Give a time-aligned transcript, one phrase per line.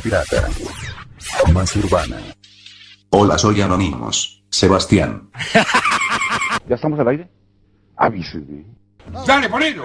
[0.00, 0.48] Pirata.
[1.52, 2.18] Más urbana.
[3.10, 4.42] Hola, soy Anonymous.
[4.50, 5.30] Sebastián.
[6.68, 7.28] ¿Ya estamos al aire?
[7.96, 8.64] Avísenme.
[9.26, 9.84] ¡Dale, ponelo!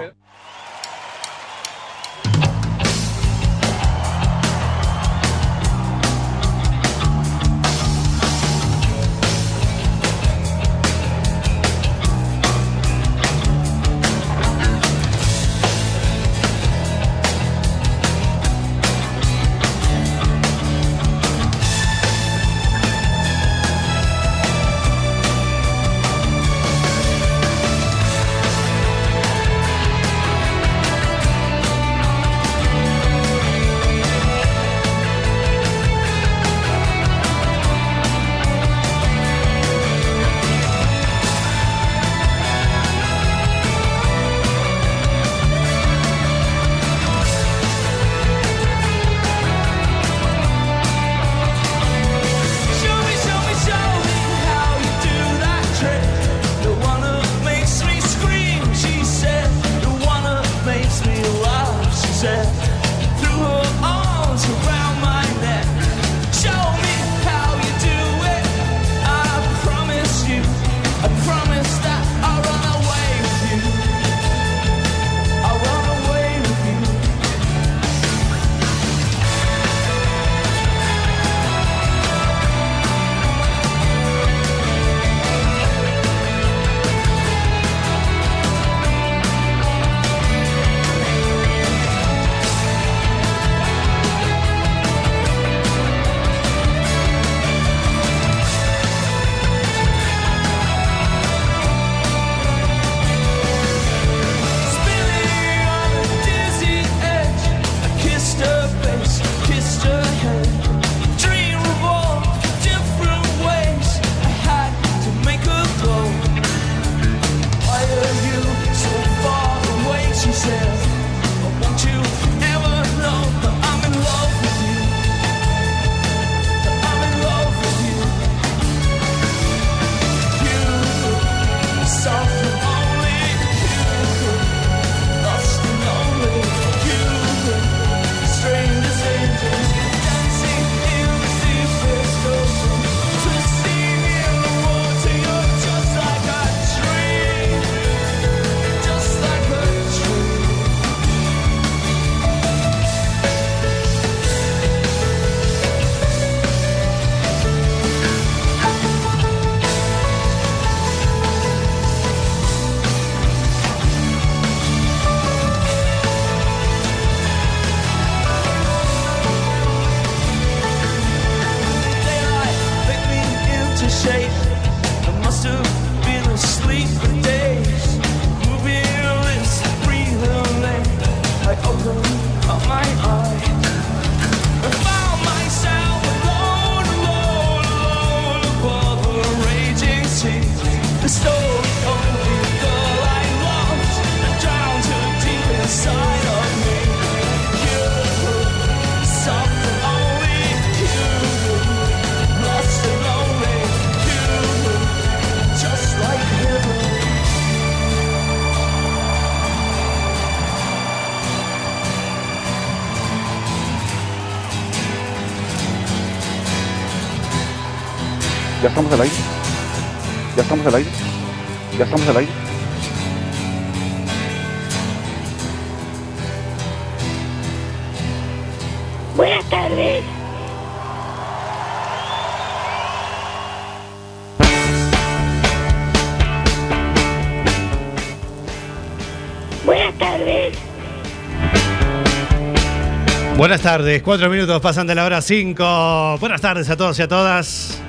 [243.64, 246.18] tardes, cuatro minutos pasan de la hora cinco.
[246.18, 247.80] Buenas tardes a todos y a todas.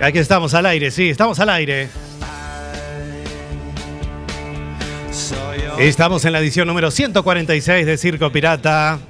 [0.00, 1.88] Aquí estamos al aire, sí, estamos al aire.
[5.80, 9.00] Estamos en la edición número 146 de Circo Pirata.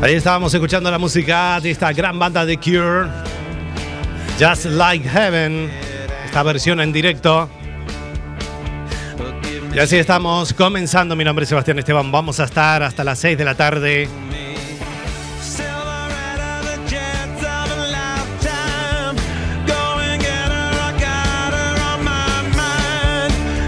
[0.00, 3.33] Ahí estábamos escuchando la música de esta gran banda de Cure.
[4.38, 5.70] Just Like Heaven.
[6.24, 7.48] Esta versión en directo.
[9.72, 11.14] Y así estamos comenzando.
[11.14, 12.10] Mi nombre es Sebastián Esteban.
[12.10, 14.08] Vamos a estar hasta las 6 de la tarde.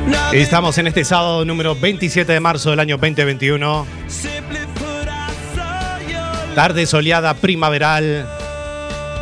[0.06, 3.86] Nothing Estamos en este sábado número 27 de marzo del año 2021.
[4.08, 8.28] simply put, I saw your Tarde soleada primaveral.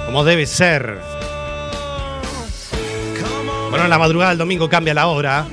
[0.06, 1.13] Como debe ser.
[3.74, 5.48] Bueno, en la madrugada del domingo cambia la hora.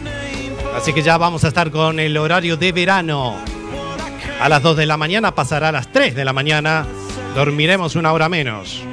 [0.78, 3.36] Así que ya vamos a estar con el horario de verano.
[4.40, 6.86] A las 2 de la mañana pasará a las 3 de la mañana.
[7.34, 8.84] Dormiremos una hora menos.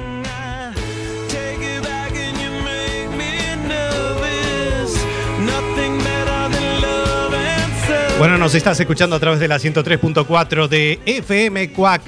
[8.17, 12.01] Bueno, nos estás escuchando a través de la 103.4 de FM Cuac.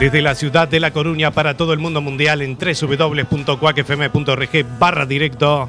[0.00, 3.38] Desde la ciudad de La Coruña para todo el mundo mundial en www.cuacfm.org
[4.76, 5.68] barra directo.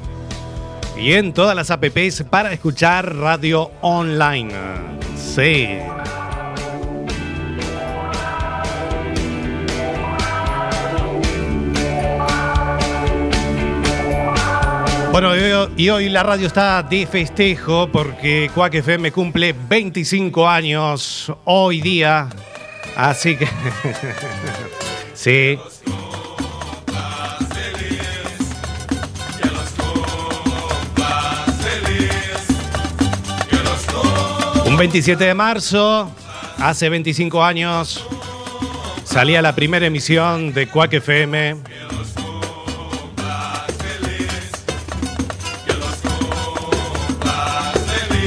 [0.98, 4.52] Y en todas las apps para escuchar radio online.
[5.16, 5.78] Sí.
[15.10, 15.32] Bueno,
[15.76, 22.28] y hoy- la radio está de festejo porque Quack FM cumple 25 años hoy día.
[22.96, 23.48] Así que.
[25.14, 25.58] sí.
[34.78, 36.08] 27 de marzo,
[36.58, 38.06] hace 25 años,
[39.02, 41.56] salía la primera emisión de Quack FM.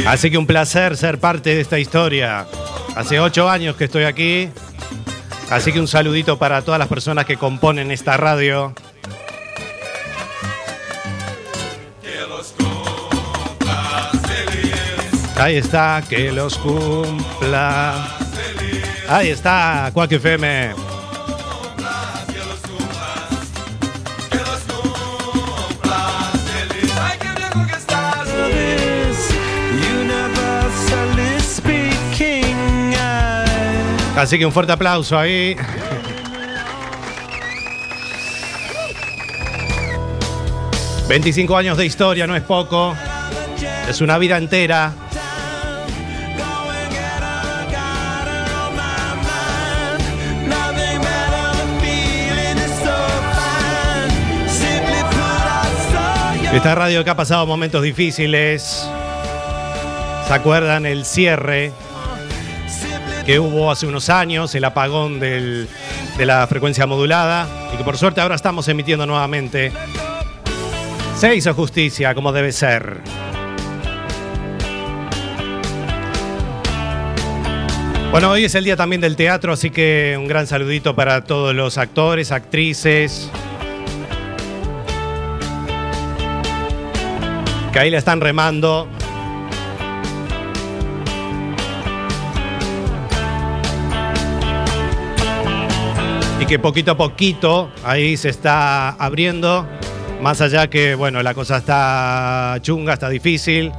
[0.06, 2.45] Así que un placer ser parte de esta historia.
[2.97, 4.50] Hace ocho años que estoy aquí.
[5.50, 8.74] Así que un saludito para todas las personas que componen esta radio.
[15.41, 18.15] Ahí está, que los cumpla.
[19.09, 20.75] Ahí está, Quack FM.
[34.15, 35.55] Así que un fuerte aplauso ahí.
[41.09, 42.95] ...25 años de historia no es poco...
[43.89, 45.00] ...es una vida entera...
[56.53, 58.89] Esta radio que ha pasado momentos difíciles...
[60.27, 61.71] ¿Se acuerdan el cierre
[63.25, 65.68] que hubo hace unos años, el apagón de
[66.19, 69.71] la frecuencia modulada y que por suerte ahora estamos emitiendo nuevamente?
[71.18, 73.00] Se hizo justicia como debe ser.
[78.11, 81.54] Bueno, hoy es el día también del teatro, así que un gran saludito para todos
[81.56, 83.30] los actores, actrices.
[87.71, 88.87] Que ahí la están remando.
[96.42, 99.68] y que poquito a poquito ahí se está abriendo,
[100.21, 103.71] más allá que, bueno, la cosa está chunga, está difícil.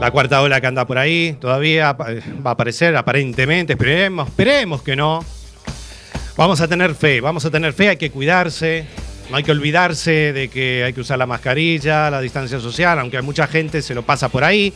[0.00, 4.94] La cuarta ola que anda por ahí todavía va a aparecer aparentemente, esperemos, esperemos que
[4.94, 5.24] no.
[6.36, 8.86] Vamos a tener fe, vamos a tener fe, hay que cuidarse,
[9.30, 13.20] no hay que olvidarse de que hay que usar la mascarilla, la distancia social, aunque
[13.22, 14.72] mucha gente se lo pasa por ahí.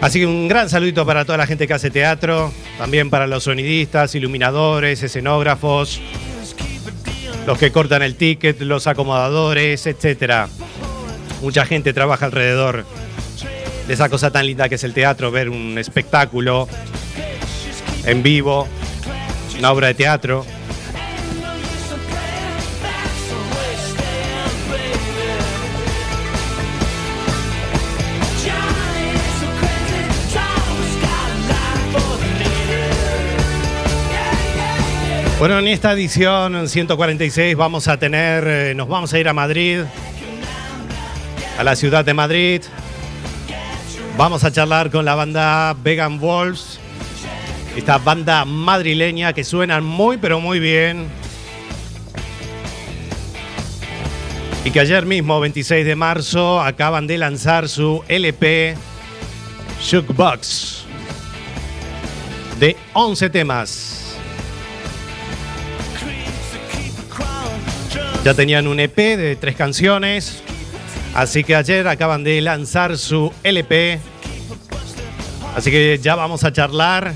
[0.00, 3.44] Así que un gran saludito para toda la gente que hace teatro, también para los
[3.44, 6.00] sonidistas, iluminadores, escenógrafos,
[7.46, 10.48] los que cortan el ticket, los acomodadores, etcétera.
[11.40, 12.84] Mucha gente trabaja alrededor
[13.86, 16.68] de esa cosa tan linda que es el teatro, ver un espectáculo
[18.04, 18.66] en vivo,
[19.58, 20.44] una obra de teatro.
[35.42, 39.80] Bueno, en esta edición 146 vamos a tener, eh, nos vamos a ir a Madrid,
[41.58, 42.62] a la ciudad de Madrid.
[44.16, 46.78] Vamos a charlar con la banda Vegan Wolves,
[47.74, 51.08] esta banda madrileña que suena muy pero muy bien.
[54.64, 58.76] Y que ayer mismo, 26 de marzo, acaban de lanzar su LP
[59.80, 60.84] Shookbox
[62.60, 64.01] de 11 temas.
[68.24, 70.44] Ya tenían un EP de tres canciones,
[71.12, 73.98] así que ayer acaban de lanzar su LP.
[75.56, 77.14] Así que ya vamos a charlar.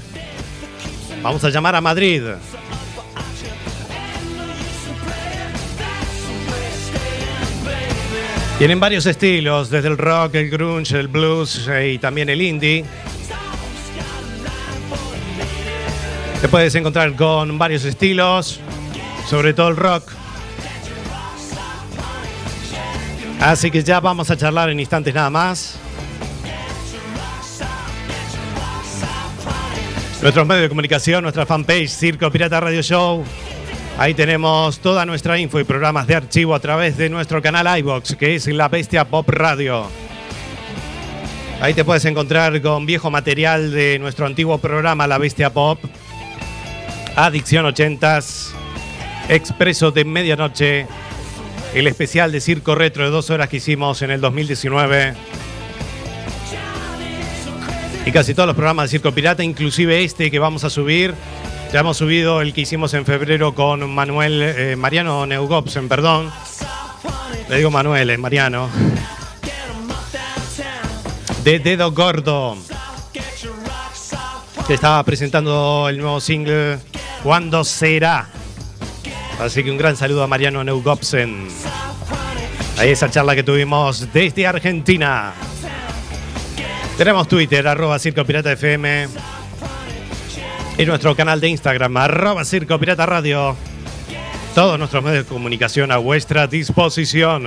[1.22, 2.22] Vamos a llamar a Madrid.
[8.58, 12.84] Tienen varios estilos, desde el rock, el grunge, el blues eh, y también el indie.
[16.40, 18.58] Te puedes encontrar con varios estilos,
[19.28, 20.25] sobre todo el rock.
[23.40, 25.78] Así que ya vamos a charlar en instantes nada más.
[30.22, 33.22] Nuestros medios de comunicación, nuestra fanpage Circo Pirata Radio Show.
[33.98, 38.16] Ahí tenemos toda nuestra info y programas de archivo a través de nuestro canal iBox,
[38.16, 39.86] que es La Bestia Pop Radio.
[41.60, 45.78] Ahí te puedes encontrar con viejo material de nuestro antiguo programa La Bestia Pop,
[47.14, 48.50] Adicción 80s,
[49.28, 50.86] Expreso de Medianoche,
[51.76, 55.12] el especial de Circo Retro de dos horas que hicimos en el 2019.
[58.06, 61.14] Y casi todos los programas de Circo Pirata, inclusive este que vamos a subir.
[61.74, 66.32] Ya hemos subido el que hicimos en febrero con Manuel, eh, Mariano Neugopsen, perdón.
[67.50, 68.70] Le digo Manuel, es Mariano.
[71.44, 72.56] De Dedo Gordo.
[74.66, 76.78] Que estaba presentando el nuevo single
[77.22, 78.28] ¿Cuándo será?
[79.40, 81.48] Así que un gran saludo a Mariano Neugopsen.
[82.78, 85.32] Ahí esa charla que tuvimos desde Argentina.
[86.96, 89.08] Tenemos Twitter, arroba Circo Pirata FM.
[90.78, 93.56] Y nuestro canal de Instagram, arroba Circo Pirata Radio.
[94.54, 97.44] Todos nuestros medios de comunicación a vuestra disposición.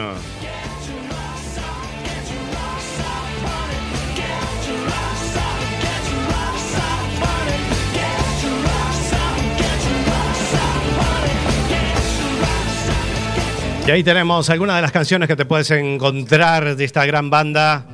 [13.89, 17.87] Y ahí tenemos algunas de las canciones que te puedes encontrar de esta gran banda.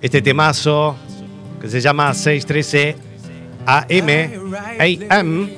[0.00, 0.94] Este temazo
[1.60, 2.96] que se llama 613
[3.66, 4.08] AM.
[4.78, 5.50] AM.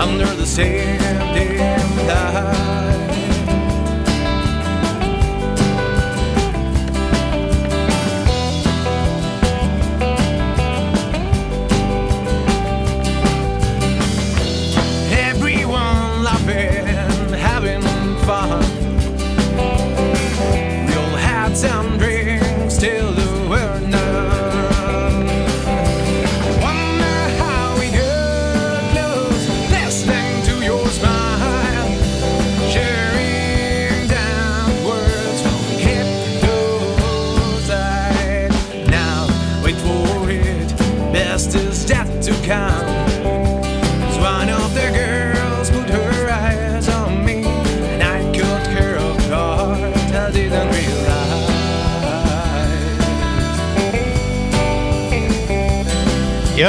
[0.00, 0.98] Under the same
[1.34, 2.87] damn.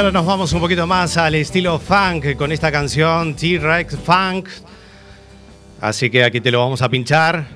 [0.00, 4.48] Ahora nos vamos un poquito más al estilo funk con esta canción T-Rex Funk.
[5.78, 7.46] Así que aquí te lo vamos a pinchar.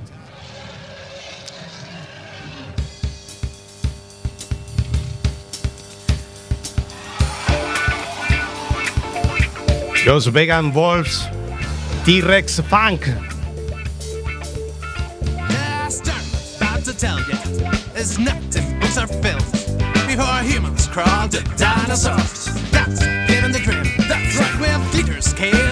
[10.05, 11.27] Los Vegan Wolves
[12.05, 13.07] T-Rex Funk.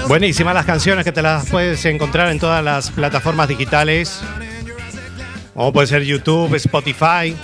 [0.09, 4.21] Buenísimas las canciones que te las puedes encontrar en todas las plataformas digitales.
[5.55, 7.37] Como puede ser YouTube, Spotify.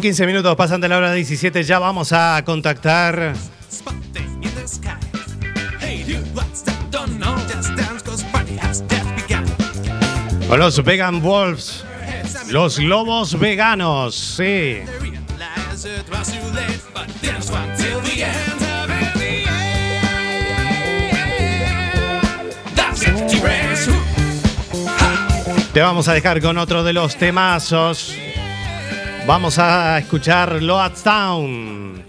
[0.00, 3.34] 15 minutos, pasan de la hora 17, ya vamos a contactar.
[10.48, 11.84] Con los Vegan Wolves,
[12.48, 14.78] los lobos veganos, sí.
[25.72, 28.14] Te vamos a dejar con otro de los temazos.
[29.26, 32.02] Vamos a escuchar Loadstown.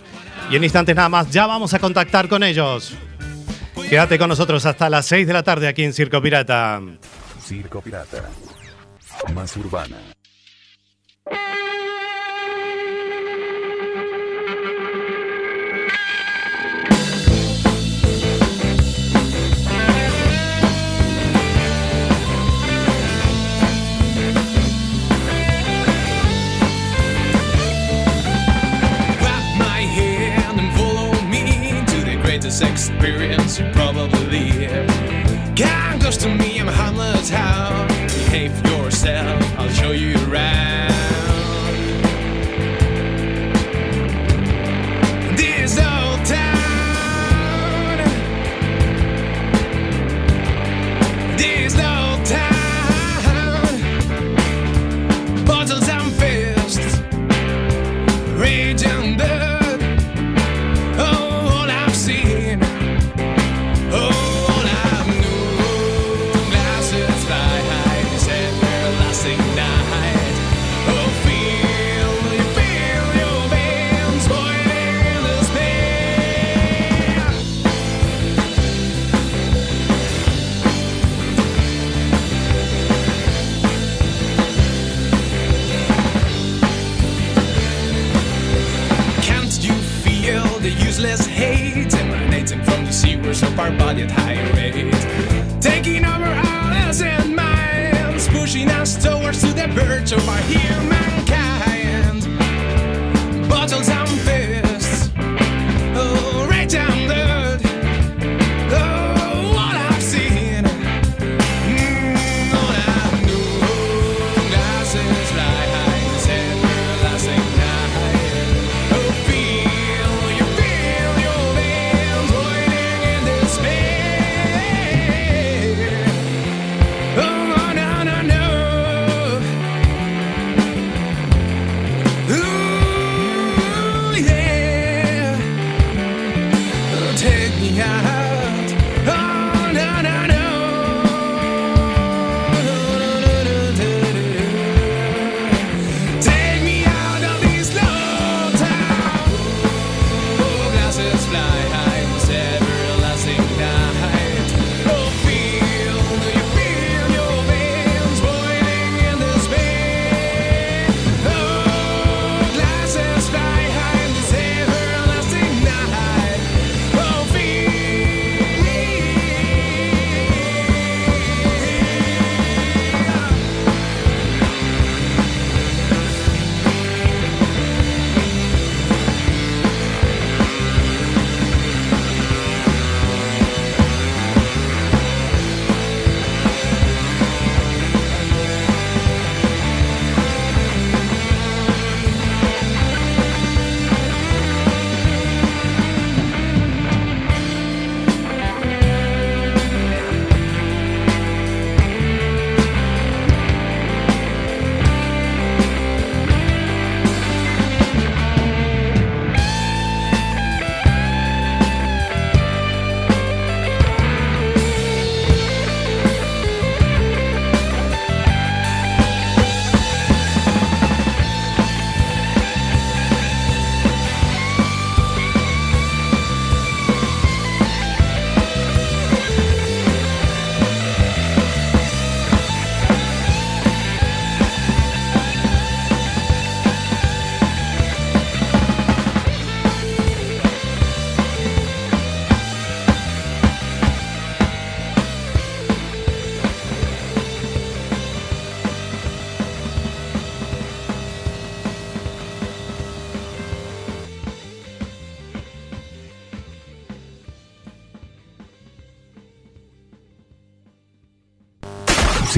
[0.50, 2.94] Y en instantes nada más ya vamos a contactar con ellos.
[3.90, 6.82] Quédate con nosotros hasta las 6 de la tarde aquí en Circo Pirata.
[7.44, 8.30] Circo Pirata.
[9.34, 9.98] Más urbana.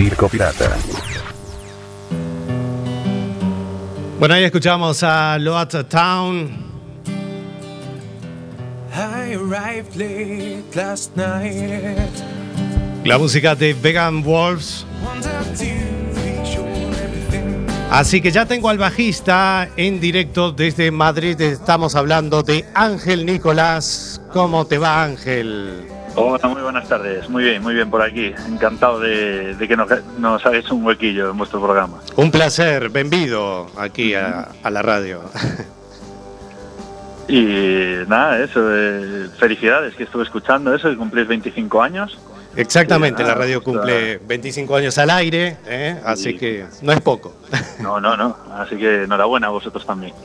[0.03, 0.69] Circo Pirata.
[4.19, 6.51] Bueno, ahí escuchamos a Loat Town.
[9.95, 12.11] Late last night.
[13.05, 14.85] La música de Vegan Wolves.
[17.89, 21.39] Así que ya tengo al bajista en directo desde Madrid.
[21.39, 24.19] Estamos hablando de Ángel Nicolás.
[24.33, 25.92] ¿Cómo te va, Ángel?
[26.15, 27.27] Hola, muy buenas tardes.
[27.27, 28.33] Muy bien, muy bien por aquí.
[28.47, 29.87] Encantado de, de que nos,
[30.19, 31.99] nos hagáis un huequillo en vuestro programa.
[32.15, 35.21] Un placer, bienvenido aquí a, a la radio.
[37.27, 42.19] Y nada, eso, eh, felicidades que estuve escuchando eso, que cumplís 25 años.
[42.55, 45.99] Exactamente, la radio cumple 25 años al aire, ¿eh?
[46.05, 47.33] así que no es poco.
[47.79, 48.37] No, no, no.
[48.53, 50.13] Así que enhorabuena a vosotros también.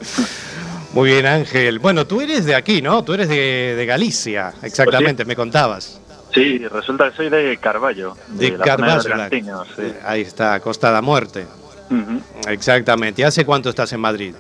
[0.92, 1.78] Muy bien, Ángel.
[1.78, 3.04] Bueno, tú eres de aquí, ¿no?
[3.04, 6.00] Tú eres de, de Galicia, exactamente, me contabas.
[6.34, 8.14] Sí, resulta que soy de Carballo.
[8.28, 9.92] De la Carballo, de la- Bergantiños, sí.
[10.04, 11.46] Ahí está, Costa da Muerte.
[11.90, 12.20] Ujú.
[12.48, 13.22] Exactamente.
[13.22, 14.34] ¿Y hace cuánto estás en Madrid?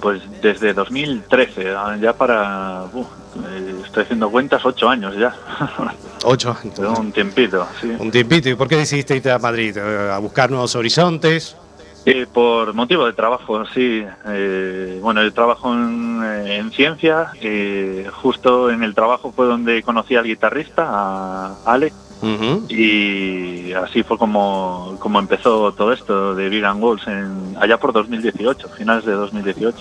[0.00, 2.84] Pues desde 2013, ah, ya para...
[2.92, 3.06] uf,
[3.48, 5.34] eh, estoy haciendo cuentas, ocho años ya.
[6.24, 6.56] Ocho.
[6.74, 7.90] Tengo un tiempito, sí.
[7.98, 8.48] Un tiempito.
[8.50, 9.76] ¿Y por qué decidiste irte a Madrid?
[9.78, 11.56] Eh, ¿A buscar nuevos horizontes?
[12.06, 14.02] Eh, por motivo de trabajo, sí.
[14.26, 17.32] Eh, bueno, yo trabajo en, en ciencia.
[17.42, 21.92] eh, justo en el trabajo fue donde conocí al guitarrista, a Ale,
[22.68, 28.68] y así fue como, como empezó todo esto de Vegan Walls en, allá por 2018,
[28.70, 29.78] finales de 2018.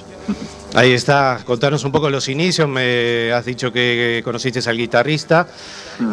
[0.76, 5.48] Ahí está, contanos un poco los inicios, me has dicho que conociste al guitarrista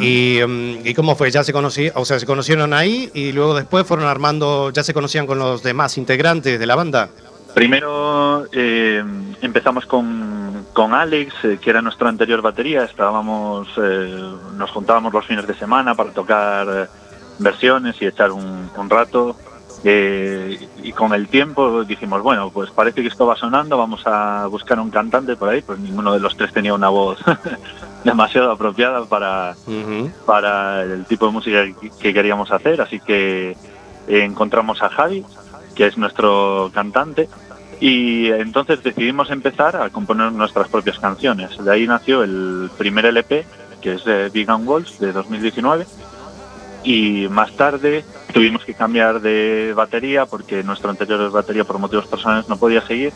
[0.01, 3.55] y, mm, y cómo fue, ya se conocí, o sea, se conocieron ahí y luego
[3.55, 7.11] después fueron armando, ya se conocían con los demás integrantes de la banda.
[7.57, 9.03] Primero eh,
[9.41, 12.85] empezamos con, con Alex, eh, que era nuestro anterior batería.
[12.85, 16.87] Estábamos, eh, nos juntábamos los fines de semana para tocar eh,
[17.39, 19.37] versiones y echar un, un rato.
[19.89, 24.47] Eh, y con el tiempo dijimos, bueno, pues parece que esto va sonando, vamos a
[24.49, 25.63] buscar un cantante por ahí.
[25.63, 27.21] Pues ninguno de los tres tenía una voz
[28.05, 29.55] demasiado apropiada para,
[30.27, 33.57] para el tipo de música que- que queríamos hacer, así que
[34.09, 35.25] encontramos a Javi,
[35.77, 37.29] que es nuestro cantante,
[37.79, 41.63] y entonces decidimos empezar a componer nuestras propias canciones.
[41.63, 43.45] De ahí nació el primer LP,
[43.81, 45.87] que es de Vegan Walls, de 2019,
[46.87, 52.49] y más tarde tuvimos que cambiar de batería porque nuestro anterior batería por motivos personales
[52.49, 53.13] no podía seguir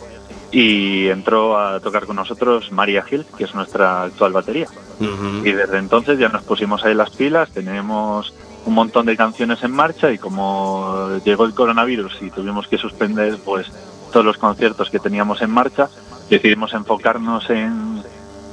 [0.50, 4.66] y entró a tocar con nosotros María Gil, que es nuestra actual batería.
[5.44, 8.34] Y desde entonces ya nos pusimos ahí las pilas, tenemos
[8.66, 13.38] un montón de canciones en marcha y como llegó el coronavirus y tuvimos que suspender
[13.44, 13.70] pues
[14.12, 15.88] todos los conciertos que teníamos en marcha,
[16.28, 18.02] decidimos enfocarnos en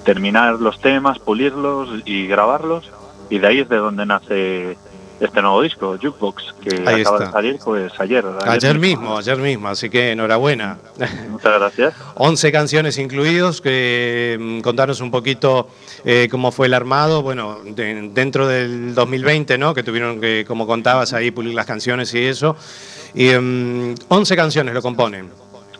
[0.06, 2.91] terminar los temas, pulirlos y grabarlos
[3.32, 4.77] y de ahí es de donde nace
[5.19, 7.25] este nuevo disco, Jukebox, que Ahí acaba está.
[7.25, 8.23] de salir pues ayer.
[8.45, 10.77] Ayer mismo, ayer mismo, así que enhorabuena.
[11.30, 11.93] Muchas gracias.
[12.15, 15.69] 11 canciones incluidos, que mm, contanos un poquito
[16.06, 19.73] eh, cómo fue el armado, bueno, de- dentro del 2020, ¿no?
[19.73, 22.56] Que tuvieron que, como contabas ahí, pulir las canciones y eso.
[23.13, 25.30] Y mm, 11 canciones lo componen.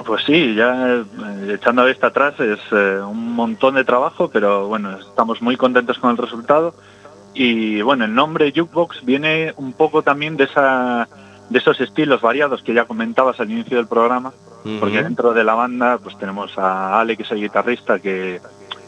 [0.06, 4.68] Pues sí, ya eh, echando la vista atrás es eh, un montón de trabajo, pero
[4.68, 6.74] bueno, estamos muy contentos con el resultado.
[7.34, 11.08] Y bueno, el nombre Jukebox viene un poco también de esa
[11.50, 14.34] de esos estilos variados que ya comentabas al inicio del programa,
[14.82, 18.42] porque dentro de la banda pues tenemos a Ale, que es el guitarrista, que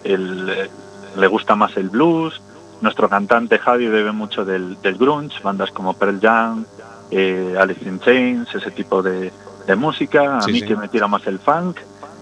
[0.04, 0.68] eh,
[1.16, 2.42] le gusta más el blues,
[2.82, 6.66] nuestro cantante Javi bebe mucho del, del grunge, bandas como Pearl Jam,
[7.12, 9.32] eh, Alice in Chains, ese tipo de,
[9.66, 10.66] de música, a Sí, mí sí.
[10.68, 11.78] que me tira más el funk,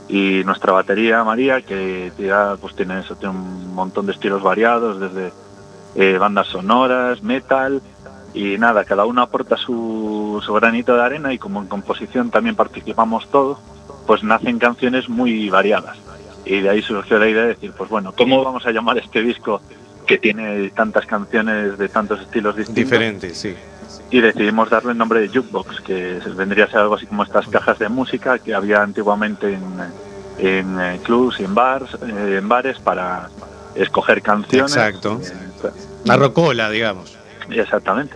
[0.07, 4.99] y nuestra batería María, que tira, pues tiene eso, tiene un montón de estilos variados,
[4.99, 5.33] desde
[5.95, 7.81] eh, bandas sonoras, metal,
[8.33, 12.55] y nada, cada uno aporta su, su granito de arena y como en composición también
[12.55, 13.57] participamos todos,
[14.05, 15.97] pues nacen canciones muy variadas.
[16.45, 19.21] Y de ahí surgió la idea de decir, pues bueno, ¿cómo vamos a llamar este
[19.21, 19.61] disco
[20.05, 22.83] que tiene tantas canciones de tantos estilos distintos?
[22.83, 23.55] Diferentes, sí.
[24.09, 27.47] Y decidimos darle el nombre de Jukebox, que vendría a ser algo así como estas
[27.47, 29.63] cajas de música que había antiguamente en,
[30.37, 33.29] en eh, clubs y en, bars, eh, en bares para
[33.75, 34.71] escoger canciones.
[34.71, 35.19] Exacto.
[35.21, 35.46] Eh,
[36.05, 37.17] La rocola, digamos.
[37.49, 38.15] Exactamente.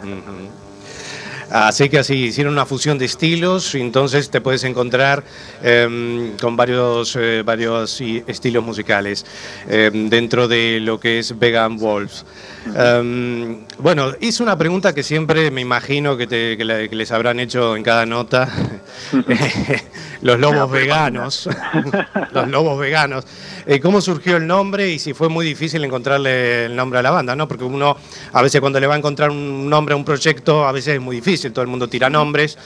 [1.50, 5.22] Así que así hicieron una fusión de estilos, entonces te puedes encontrar
[5.62, 9.26] em, con varios, eh, varios estilos musicales
[9.68, 12.26] em, dentro de lo que es Vegan Wolves.
[12.74, 17.12] Em, bueno, hice una pregunta que siempre me imagino que, te- que la- que les
[17.12, 18.48] habrán hecho en cada nota.
[20.22, 21.50] Los lobos veganos.
[22.32, 23.26] Los lobos veganos.
[23.66, 27.12] Eh, ¿Cómo surgió el nombre y si fue muy difícil encontrarle el nombre a la
[27.12, 27.36] banda?
[27.36, 27.48] ¿no?
[27.48, 27.96] Porque uno
[28.34, 31.02] a veces cuando le va a encontrar un nombre a un proyecto, a veces es
[31.02, 32.58] muy difícil, todo el mundo tira nombres.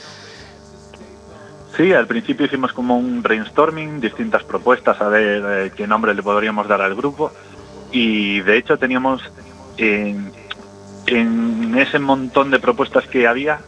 [1.76, 6.22] Sí, al principio hicimos como un brainstorming, distintas propuestas a ver eh, qué nombre le
[6.22, 7.32] podríamos dar al grupo
[7.92, 9.22] y de hecho teníamos
[9.76, 10.32] en,
[11.06, 13.60] en ese montón de propuestas que había,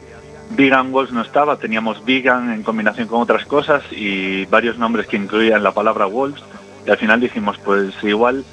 [0.51, 5.19] Vegan Walls no estaba, teníamos Vegan en combinación con otras cosas y varios nombres que
[5.19, 6.43] incluían la palabra Wolves
[6.87, 8.45] y al final dijimos pues igual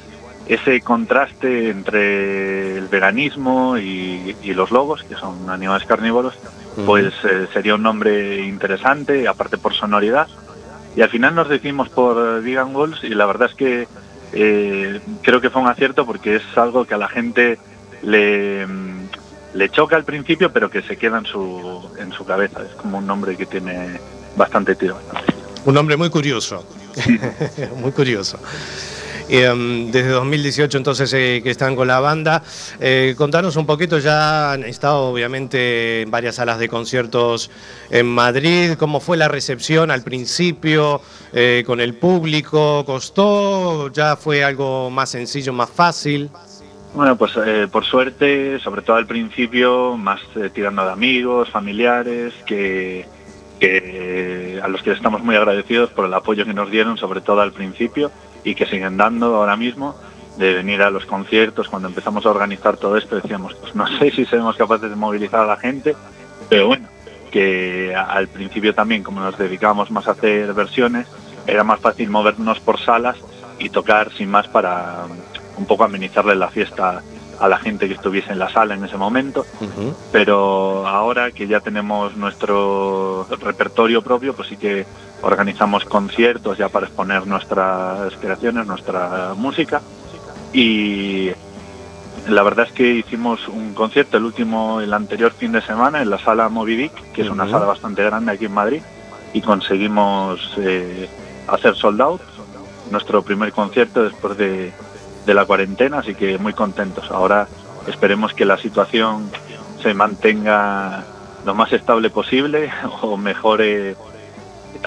[0.48, 6.36] ese contraste entre el veganismo y, y los lobos, que son animales carnívoros,
[6.86, 10.28] pues eh, sería un nombre interesante, aparte por sonoridad.
[10.96, 13.88] Y al final nos decidimos por Vegan Walls y la verdad es que
[14.34, 17.58] eh, creo que fue un acierto porque es algo que a la gente
[18.02, 19.08] le, mm,
[19.54, 22.62] le choca al principio, pero que se queda en su, en su cabeza.
[22.62, 24.00] Es como un nombre que tiene
[24.38, 25.00] bastante tiro.
[25.66, 26.64] Un nombre muy curioso.
[27.82, 28.40] muy curioso.
[29.28, 32.44] Um, desde 2018 entonces eh, que están con la banda.
[32.80, 37.50] Eh, contanos un poquito, ya han estado obviamente en varias salas de conciertos
[37.90, 38.74] en Madrid.
[38.78, 41.02] ¿Cómo fue la recepción al principio
[41.34, 42.86] eh, con el público?
[42.86, 43.92] ¿Costó?
[43.92, 46.30] ¿Ya fue algo más sencillo, más fácil?
[46.94, 50.22] Bueno, pues eh, por suerte, sobre todo al principio, más
[50.54, 53.06] tirando de amigos, familiares, que,
[53.60, 57.42] que, a los que estamos muy agradecidos por el apoyo que nos dieron, sobre todo
[57.42, 58.12] al principio,
[58.44, 59.96] y que siguen dando ahora mismo,
[60.38, 61.70] de venir a los conciertos.
[61.70, 65.42] Cuando empezamos a organizar todo esto decíamos, pues no sé si seremos capaces de movilizar
[65.42, 65.96] a la gente,
[66.50, 66.88] pero bueno,
[67.32, 71.08] que al principio también, como nos dedicábamos más a hacer versiones,
[71.48, 73.18] era más fácil movernos por salas
[73.60, 77.02] y tocar sin más para um, un poco amenizarle la fiesta
[77.40, 79.46] a la gente que estuviese en la sala en ese momento.
[80.12, 84.86] Pero ahora que ya tenemos nuestro repertorio propio, pues sí que
[85.22, 89.82] organizamos conciertos ya para exponer nuestras creaciones, nuestra música.
[90.54, 91.32] Y
[92.28, 96.10] la verdad es que hicimos un concierto, el último, el anterior fin de semana, en
[96.10, 98.82] la sala Moby Dick, que es una sala bastante grande aquí en Madrid,
[99.34, 101.10] y conseguimos eh,
[101.48, 102.22] hacer sold out,
[102.92, 104.72] nuestro primer concierto después de,
[105.26, 107.10] de la cuarentena, así que muy contentos.
[107.12, 107.48] Ahora
[107.88, 109.30] esperemos que la situación
[109.82, 111.04] se mantenga
[111.46, 113.96] lo más estable posible o mejore,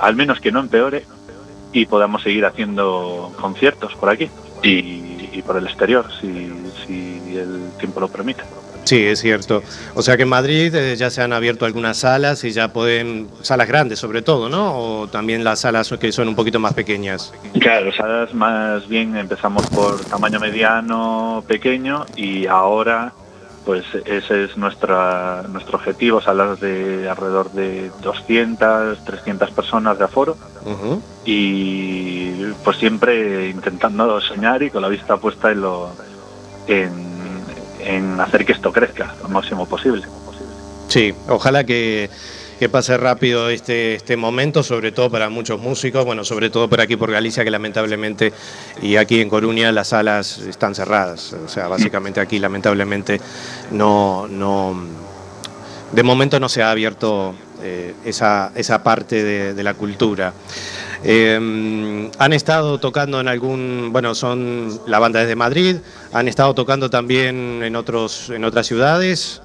[0.00, 1.04] al menos que no empeore,
[1.72, 4.30] y podamos seguir haciendo conciertos por aquí
[4.62, 8.42] y, por el exterior, si el tiempo lo permite.
[8.88, 9.62] Sí, es cierto.
[9.94, 13.28] O sea que en Madrid eh, ya se han abierto algunas salas y ya pueden,
[13.42, 14.78] salas grandes sobre todo, ¿no?
[14.78, 17.34] O también las salas que son un poquito más pequeñas.
[17.60, 23.12] Claro, salas más bien empezamos por tamaño mediano, pequeño y ahora
[23.66, 30.38] pues ese es nuestra, nuestro objetivo, salas de alrededor de 200, 300 personas de aforo
[31.26, 32.30] y
[32.64, 35.90] pues siempre intentando soñar y con la vista puesta en lo
[36.66, 37.07] en,
[37.88, 40.04] en hacer que esto crezca lo máximo posible.
[40.88, 42.08] Sí, ojalá que,
[42.58, 46.80] que pase rápido este, este momento, sobre todo para muchos músicos, bueno, sobre todo por
[46.80, 48.32] aquí por Galicia, que lamentablemente,
[48.82, 51.32] y aquí en Coruña las salas están cerradas.
[51.32, 53.20] O sea, básicamente aquí lamentablemente
[53.70, 54.82] no, no
[55.92, 60.32] de momento no se ha abierto eh, esa, esa parte de, de la cultura.
[61.04, 65.76] Eh, han estado tocando en algún, bueno, son la banda desde Madrid,
[66.12, 69.42] han estado tocando también en otros, en otras ciudades.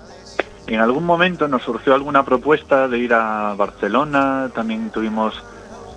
[0.68, 5.36] En algún momento nos surgió alguna propuesta de ir a Barcelona, también tuvimos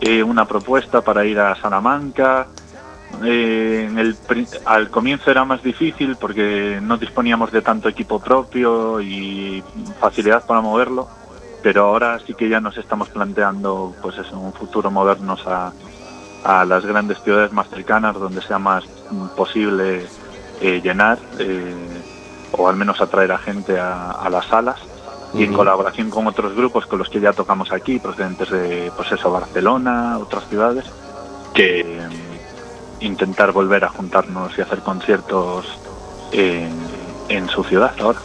[0.01, 2.49] eh, una propuesta para ir a Salamanca.
[3.25, 3.89] Eh,
[4.67, 9.63] al comienzo era más difícil porque no disponíamos de tanto equipo propio y
[10.01, 11.09] facilidad para moverlo,
[11.67, 15.73] pero ahora sí que ya nos estamos planteando, pues eso, en un futuro movernos a,
[16.45, 18.85] a las grandes ciudades más cercanas donde sea más
[19.37, 20.07] posible
[20.61, 21.19] eh, llenar.
[21.41, 21.75] eh,
[22.53, 24.79] o al menos atraer a gente a, a las salas
[25.35, 29.11] y en colaboración con otros grupos con los que ya tocamos aquí, procedentes de pues
[29.11, 30.85] eso, Barcelona, otras ciudades,
[31.53, 35.67] que mm, intentar volver a juntarnos y hacer conciertos
[36.31, 38.21] en su ciudad ahora.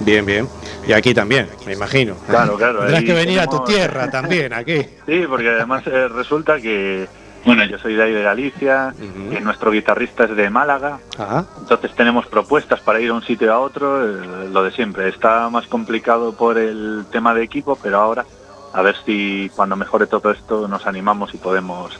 [0.00, 0.48] Bien, bien.
[0.86, 2.14] Y aquí también, me imagino.
[2.26, 4.84] Claro, claro, Tendrás que venir a tu tierra también, aquí.
[5.06, 7.08] Sí, porque además eh, resulta que,
[7.44, 11.46] bueno, yo soy de ahí de Galicia, y nuestro guitarrista es de Málaga, Ajá.
[11.60, 15.08] Entonces tenemos propuestas para ir de un sitio a otro, eh, lo de siempre.
[15.08, 18.24] Está más complicado por el tema de equipo, pero ahora
[18.72, 21.98] a ver si cuando mejore todo esto nos animamos y podemos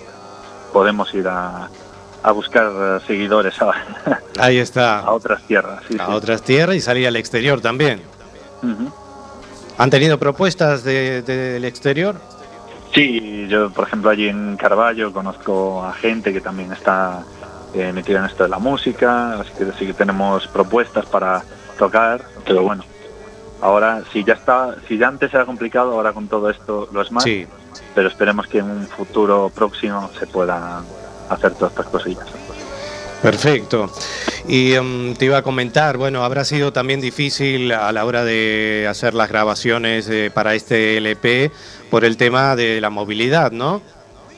[0.72, 1.68] podemos ir a,
[2.28, 3.72] a buscar eh, seguidores a,
[4.38, 5.00] Ahí está.
[5.00, 5.82] a otras tierras.
[5.88, 6.12] sí, A sí.
[6.12, 8.02] otras tierras y salir al exterior también.
[9.78, 12.16] ¿Han tenido propuestas de- de- del exterior?
[12.94, 17.22] Sí, yo por ejemplo allí en Carballo conozco a gente que también está
[17.74, 21.42] eh, metida en esto de la música, así que sí que tenemos propuestas para
[21.78, 22.84] tocar, pero bueno,
[23.60, 27.10] Ahora, si ya está, si ya antes era complicado, ahora con todo esto lo es
[27.10, 27.24] más.
[27.24, 27.44] Sí.
[27.92, 30.84] Pero esperemos que en un futuro próximo se puedan
[31.28, 32.26] hacer todas estas cosillas.
[33.22, 33.90] Perfecto.
[34.46, 38.86] Y em, te iba a comentar, bueno, habrá sido también difícil a la hora de
[38.88, 41.50] hacer las grabaciones eh, para este LP
[41.90, 43.82] por el tema de la movilidad, ¿no?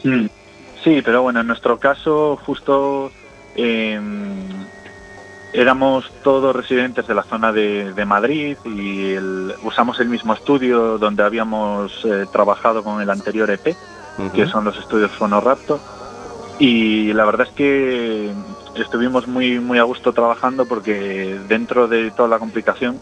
[0.03, 0.27] Mm.
[0.83, 3.13] Sí, pero bueno, en nuestro caso justo
[3.55, 4.01] eh,
[5.53, 10.97] éramos todos residentes de la zona de, de Madrid y el- usamos el mismo estudio
[10.97, 13.77] donde habíamos eh, trabajado con el anterior EP,
[14.35, 15.81] que son los estudios Fonoraptor.
[16.61, 18.31] Y la verdad es que
[18.77, 23.01] estuvimos muy, muy a gusto trabajando porque dentro de toda la complicación,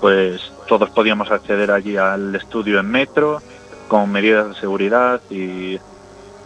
[0.00, 3.42] pues todos podíamos acceder allí al estudio en metro,
[3.88, 5.78] con medidas de seguridad y,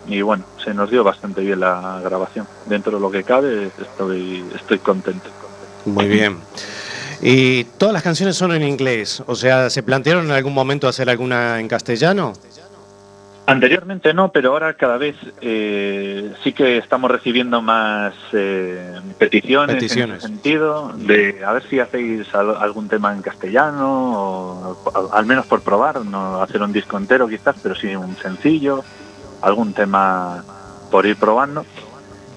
[0.08, 2.48] y bueno, se nos dio bastante bien la grabación.
[2.66, 5.30] Dentro de lo que cabe, estoy, estoy contento.
[5.84, 6.38] Muy bien.
[7.22, 11.08] Y todas las canciones son en inglés, o sea, ¿se plantearon en algún momento hacer
[11.08, 12.32] alguna en castellano?
[13.50, 20.10] Anteriormente no, pero ahora cada vez eh, sí que estamos recibiendo más eh, peticiones, Peticiones.
[20.10, 25.08] en ese sentido, de a ver si hacéis al- algún tema en castellano, o al,
[25.20, 28.84] al menos por probar, no hacer un disco entero quizás, pero sí un sencillo,
[29.40, 30.44] algún tema
[30.90, 31.64] por ir probando.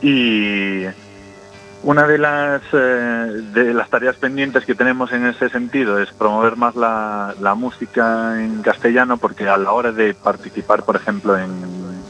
[0.02, 0.86] Y
[1.84, 6.56] una de las, eh, de las tareas pendientes que tenemos en ese sentido es promover
[6.56, 11.50] más la, la música en castellano porque a la hora de participar, por ejemplo, en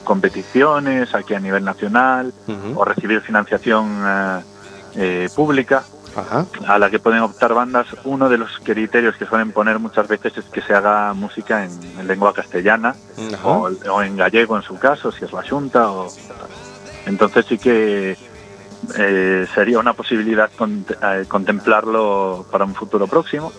[0.03, 2.33] competiciones aquí a nivel nacional
[2.75, 4.39] o recibir financiación eh,
[4.95, 5.83] eh, pública
[6.15, 6.45] Ajá.
[6.67, 10.37] a la que pueden optar bandas, uno de los criterios que suelen poner muchas veces
[10.37, 12.95] es que se haga música en, en lengua castellana
[13.43, 15.89] o, o en gallego en su caso, si es la Junta.
[15.89, 16.09] O...
[17.05, 18.17] Entonces sí que
[18.97, 23.51] eh, sería una posibilidad eh, contemplarlo para un futuro próximo.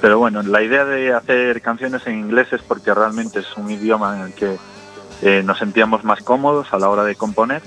[0.00, 4.16] Pero bueno, la idea de hacer canciones en inglés es porque realmente es un idioma
[4.16, 4.58] en el que
[5.22, 7.62] eh, nos sentíamos más cómodos a la hora de componer.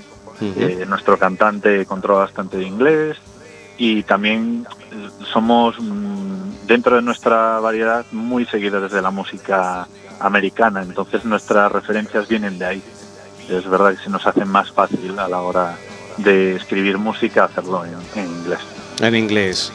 [0.86, 3.16] Nuestro cantante controla bastante de inglés
[3.76, 4.68] y también
[5.32, 9.88] somos mm, dentro de nuestra variedad muy seguidores de la música
[10.20, 12.82] americana, entonces nuestras referencias vienen de ahí.
[13.48, 15.76] Es verdad que se nos hace más fácil a la hora
[16.18, 18.60] de escribir música hacerlo en, en inglés.
[19.00, 19.72] En inglés.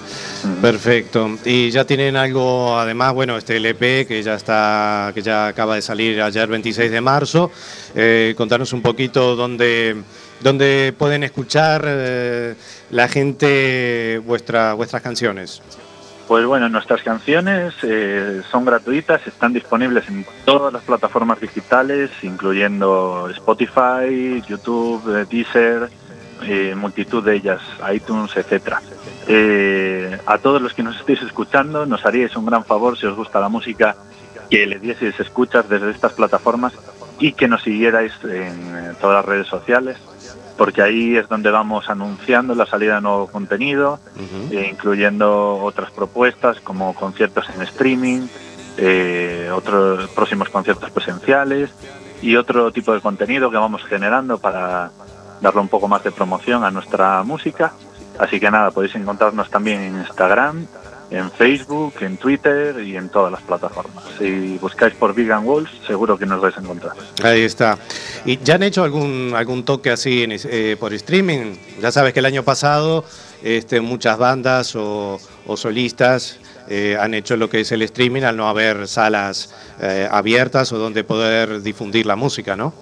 [0.62, 1.38] Perfecto.
[1.45, 5.82] Y ya tienen algo, además, bueno, este LP que ya está, que ya acaba de
[5.82, 7.51] salir ayer 26 de marzo.
[7.95, 9.95] Eh, contarnos un poquito dónde,
[10.41, 12.56] dónde pueden escuchar eh,
[12.91, 15.62] la gente vuestra, vuestras canciones.
[16.27, 23.29] Pues bueno, nuestras canciones eh, son gratuitas, están disponibles en todas las plataformas digitales, incluyendo
[23.29, 25.89] Spotify, YouTube, eh, Deezer,
[26.45, 27.62] eh, multitud de ellas,
[27.93, 28.82] iTunes, etcétera.
[29.27, 33.15] Eh, a todos los que nos estéis escuchando, nos haríais un gran favor si os
[33.15, 33.95] gusta la música
[34.49, 36.73] que le dieseis escuchas desde estas plataformas
[37.19, 39.97] y que nos siguierais en todas las redes sociales,
[40.58, 43.99] porque ahí es donde vamos anunciando la salida de nuevo contenido,
[44.51, 48.27] eh, incluyendo otras propuestas como conciertos en streaming,
[48.77, 51.69] eh, otros próximos conciertos presenciales
[52.21, 54.91] y otro tipo de contenido que vamos generando para
[55.43, 57.73] darle un poco más de promoción a nuestra música.
[58.17, 60.65] Así que nada, podéis encontrarnos también en Instagram,
[61.12, 64.03] en Facebook, en Twitter y en todas las plataformas.
[64.17, 66.93] Si buscáis por Vegan Walls, seguro que nos vais a encontrar.
[67.23, 67.77] Ahí está.
[68.25, 71.56] ¿Y ya han hecho algún, algún toque así eh, por streaming?
[71.82, 73.03] Ya sabes que el año pasado
[73.43, 78.38] este, muchas bandas o, o solistas eh, han hecho lo que es el streaming al
[78.38, 82.73] no haber salas eh, abiertas o donde poder difundir la música, ¿no?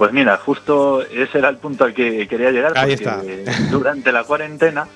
[0.00, 2.72] Pues mira, justo ese era el punto al que quería llegar.
[2.74, 4.88] Ahí porque Durante la cuarentena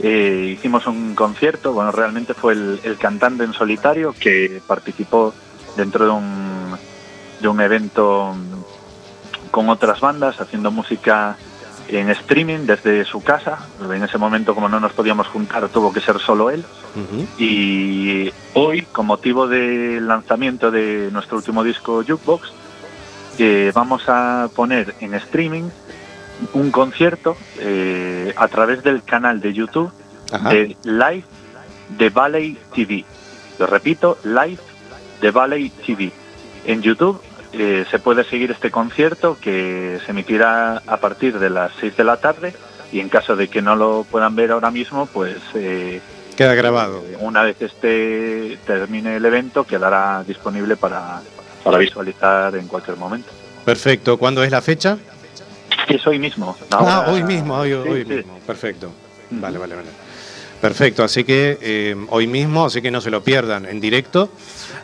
[0.00, 5.34] eh, hicimos un concierto, bueno, realmente fue el, el cantante en solitario que participó
[5.76, 6.78] dentro de un,
[7.42, 8.34] de un evento
[9.50, 11.36] con otras bandas haciendo música
[11.88, 13.68] en streaming desde su casa.
[13.82, 16.64] En ese momento, como no nos podíamos juntar, tuvo que ser solo él.
[17.38, 22.50] Y hoy, con motivo del lanzamiento de nuestro último disco Jukebox,
[23.38, 25.70] eh, vamos a poner en streaming
[26.52, 29.92] un concierto eh, a través del canal de YouTube
[30.30, 30.50] Ajá.
[30.50, 31.24] de Live
[31.96, 33.04] de Valley TV.
[33.58, 34.60] Lo repito, Live
[35.20, 36.12] de Valley TV.
[36.66, 37.20] En YouTube
[37.52, 42.04] eh, se puede seguir este concierto que se emitirá a partir de las 6 de
[42.04, 42.54] la tarde
[42.92, 46.00] y en caso de que no lo puedan ver ahora mismo, pues eh,
[46.36, 47.02] Queda grabado.
[47.20, 51.20] una vez este termine el evento quedará disponible para,
[51.64, 53.28] para visualizar en cualquier momento.
[53.64, 54.16] Perfecto.
[54.18, 54.98] ¿Cuándo es la fecha?
[55.88, 56.56] Es hoy mismo.
[56.70, 58.14] ah, hoy mismo, hoy, Sí, hoy sí.
[58.14, 58.38] mismo.
[58.46, 58.90] Perfecto.
[59.30, 59.88] Vale, vale, vale.
[60.60, 64.28] Perfecto, así que eh, hoy mismo, así que no se lo pierdan en directo,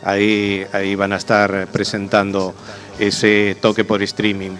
[0.03, 2.55] ahí, ahí van a estar presentando
[2.97, 4.51] ese toque por streaming.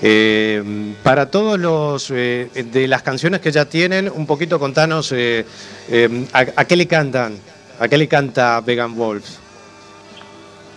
[0.00, 5.44] Eh, para todos los eh, de las canciones que ya tienen, un poquito contanos eh,
[6.32, 7.36] a, a qué le cantan,
[7.80, 9.40] a qué le canta Vegan Wolves.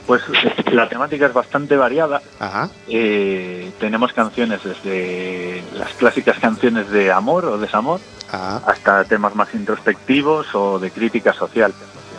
[0.07, 0.23] Pues
[0.71, 2.21] la temática es bastante variada.
[2.39, 2.69] Ajá.
[2.87, 7.99] Eh, tenemos canciones desde las clásicas canciones de amor o desamor
[8.31, 11.73] Ah, hasta temas más introspectivos o de crítica social.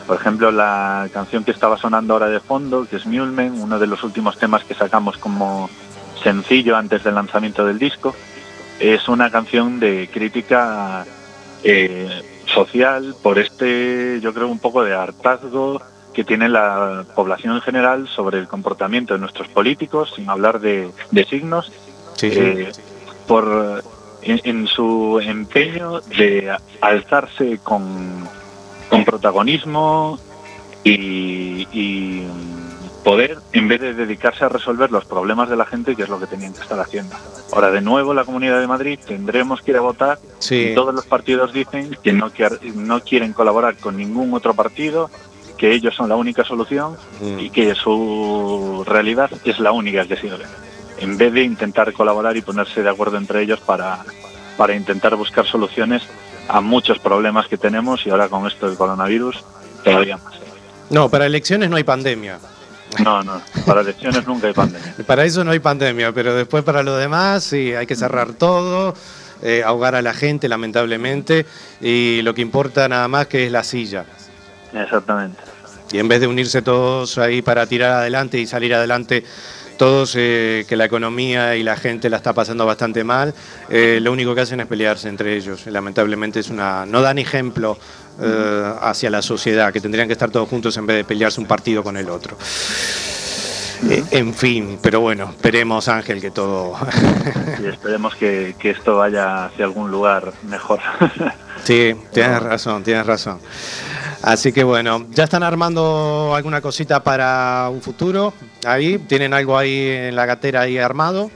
[0.06, 3.86] Por ejemplo, la canción que estaba sonando ahora de fondo, que es Muleman, uno de
[3.86, 5.68] los últimos temas que sacamos como
[6.22, 8.14] sencillo antes del lanzamiento del disco,
[8.80, 11.04] es una canción de crítica
[11.62, 15.82] eh, social por este, yo creo, un poco de hartazgo
[16.18, 20.90] que tiene la población en general sobre el comportamiento de nuestros políticos, sin hablar de,
[21.12, 21.70] de signos,
[22.16, 22.38] sí, sí.
[22.40, 22.72] eh,
[23.28, 23.84] por
[24.22, 28.28] en, en su empeño de alzarse con,
[28.90, 30.18] con protagonismo
[30.82, 32.26] y, y
[33.04, 36.18] poder, en vez de dedicarse a resolver los problemas de la gente, que es lo
[36.18, 37.14] que tenían que estar haciendo.
[37.52, 40.70] Ahora, de nuevo, la Comunidad de Madrid tendremos que ir a votar Sí.
[40.72, 45.10] y todos los partidos dicen que no, quier- no quieren colaborar con ningún otro partido,
[45.58, 47.38] que ellos son la única solución Mm.
[47.40, 50.44] y que su realidad es la única que sirve.
[50.98, 54.04] En vez de intentar colaborar y ponerse de acuerdo entre ellos para,
[54.56, 56.02] para intentar buscar soluciones
[56.48, 59.44] a muchos problemas que tenemos y ahora con esto del coronavirus
[59.84, 60.34] todavía más.
[60.90, 62.38] No, para elecciones no hay pandemia.
[63.04, 64.94] No, no, para elecciones nunca hay pandemia.
[65.06, 68.94] Para eso no hay pandemia, pero después para lo demás sí, hay que cerrar todo,
[69.42, 71.44] eh, ahogar a la gente lamentablemente
[71.82, 74.06] y lo que importa nada más que es la silla.
[74.72, 75.38] Exactamente.
[75.90, 79.24] Y en vez de unirse todos ahí para tirar adelante y salir adelante,
[79.78, 83.32] todos eh, que la economía y la gente la está pasando bastante mal,
[83.70, 85.66] eh, lo único que hacen es pelearse entre ellos.
[85.66, 87.78] Lamentablemente es una no dan ejemplo
[88.20, 91.46] eh, hacia la sociedad, que tendrían que estar todos juntos en vez de pelearse un
[91.46, 92.36] partido con el otro.
[93.88, 96.76] Eh, en fin, pero bueno, esperemos Ángel que todo
[97.62, 100.80] Y esperemos que, que esto vaya hacia algún lugar mejor.
[101.64, 103.38] Sí, tienes razón, tienes razón.
[104.22, 108.32] Así que bueno, ¿ya están armando alguna cosita para un futuro?
[108.66, 111.30] Ahí, ¿tienen algo ahí en la gatera ahí armado?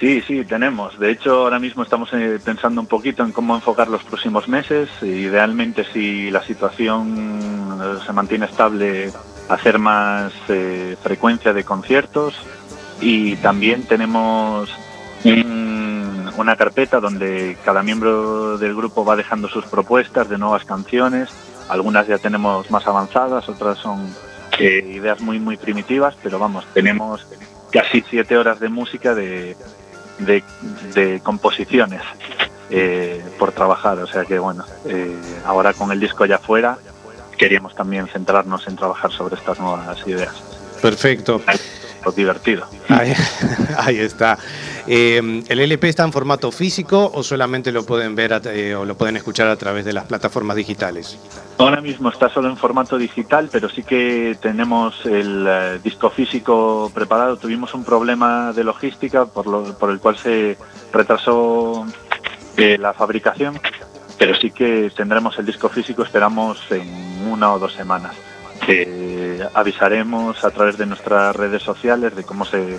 [0.00, 0.98] Sí, sí, tenemos.
[0.98, 4.88] De hecho, ahora mismo estamos eh, pensando un poquito en cómo enfocar los próximos meses.
[5.02, 9.10] Idealmente, si la situación eh, se mantiene estable,
[9.48, 12.34] hacer más eh, frecuencia de conciertos.
[13.00, 14.68] Y también tenemos
[15.24, 15.63] un-
[16.36, 21.30] una carpeta donde cada miembro del grupo va dejando sus propuestas de nuevas canciones.
[21.68, 24.14] Algunas ya tenemos más avanzadas, otras son
[24.58, 27.26] eh, ideas muy, muy primitivas, pero vamos, tenemos
[27.70, 29.56] casi siete horas de música de,
[30.18, 32.02] de, composiciones
[32.70, 33.98] eh, por trabajar.
[33.98, 36.78] O sea que bueno, eh, ahora con el disco ya fuera,
[37.36, 40.34] queríamos también centrarnos en trabajar sobre estas nuevas ideas.
[40.80, 41.40] Perfecto.
[42.04, 42.66] Lo divertido.
[42.88, 43.12] Ahí,
[43.78, 44.38] ahí está.
[44.86, 48.96] Eh, ¿El LP está en formato físico o solamente lo pueden ver eh, o lo
[48.96, 51.18] pueden escuchar a través de las plataformas digitales?
[51.56, 56.90] Ahora mismo está solo en formato digital, pero sí que tenemos el eh, disco físico
[56.94, 57.36] preparado.
[57.38, 60.58] Tuvimos un problema de logística por, lo- por el cual se
[60.92, 61.86] retrasó
[62.58, 63.58] eh, la fabricación,
[64.18, 68.14] pero sí que tendremos el disco físico, esperamos en una o dos semanas.
[68.68, 72.78] Eh, avisaremos a través de nuestras redes sociales de cómo se,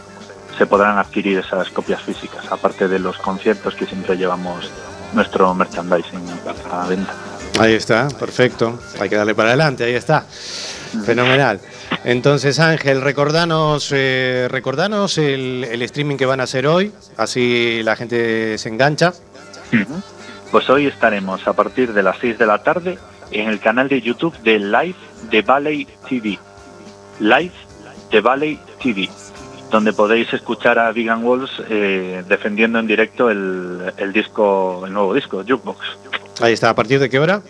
[0.58, 4.72] se podrán adquirir esas copias físicas, aparte de los conciertos que siempre llevamos
[5.14, 6.22] nuestro merchandising
[6.72, 7.14] a venta.
[7.60, 8.80] Ahí está, perfecto.
[9.00, 10.26] Hay que darle para adelante, ahí está.
[11.06, 11.60] Fenomenal.
[12.04, 17.96] Entonces, Ángel, recordanos, eh, recordanos el, el streaming que van a hacer hoy, así la
[17.96, 19.14] gente se engancha.
[20.52, 22.98] Pues hoy estaremos a partir de las 6 de la tarde
[23.32, 24.95] en el canal de YouTube de Live
[25.30, 26.39] de Valley TV.
[27.19, 27.53] Live
[28.11, 29.09] de Valley TV,
[29.71, 35.13] donde podéis escuchar a Vegan Wolves eh, defendiendo en directo el, el disco, el nuevo
[35.13, 35.80] disco, Jukebox.
[36.41, 37.41] Ahí está, ¿a partir de qué hora?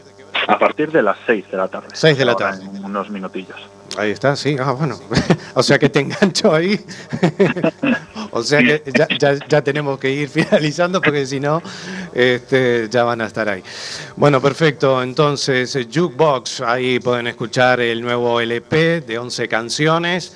[0.47, 1.87] A partir de las 6 de la tarde.
[1.93, 2.63] 6 de la tarde.
[2.63, 3.57] En unos minutillos.
[3.97, 4.99] Ahí está, sí, ah, bueno.
[5.53, 6.79] o sea que te engancho ahí.
[8.31, 11.61] o sea que ya, ya- ya tenemos que ir finalizando porque si no,
[12.13, 13.63] este, ya van a estar ahí.
[14.15, 15.01] Bueno, perfecto.
[15.03, 20.33] Entonces, Jukebox, ahí pueden escuchar el nuevo LP de 11 canciones.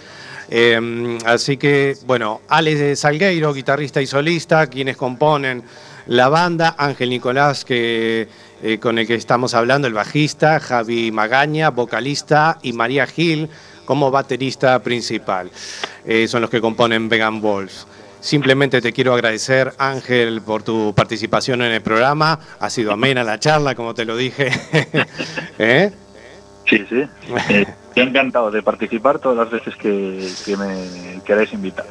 [0.50, 5.64] Eh, así que, bueno, Alex Salgueiro, guitarrista y solista, quienes componen
[6.08, 8.28] la banda, Ángel Nicolás, que,
[8.64, 13.48] eh, con el que estamos hablando, el bajista, Javi Magaña, vocalista, y María Gil
[13.90, 15.50] como baterista principal.
[16.06, 17.88] Eh, son los que componen Vegan Wolves.
[18.20, 22.40] simplemente te quiero agradecer, Ángel, por tu participación en el programa.
[22.60, 24.52] Ha sido amena la charla, como te lo dije.
[25.58, 25.92] ¿Eh?
[26.68, 27.02] Sí, sí.
[27.50, 27.66] Eh,
[27.96, 31.88] encantado de participar todas las veces que, que me queráis invitar.